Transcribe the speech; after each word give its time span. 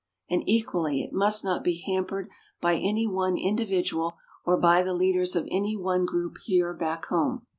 And 0.31 0.41
equally, 0.49 1.03
it 1.03 1.13
must 1.13 1.43
not 1.43 1.63
be 1.63 1.79
hampered 1.85 2.27
by 2.59 2.73
any 2.75 3.05
one 3.05 3.37
individual 3.37 4.15
or 4.43 4.57
by 4.59 4.81
the 4.81 4.95
leaders 4.95 5.35
of 5.35 5.47
any 5.51 5.77
one 5.77 6.07
group 6.07 6.37
here 6.43 6.73
back 6.73 7.05
home. 7.05 7.45